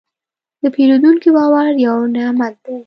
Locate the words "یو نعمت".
1.85-2.53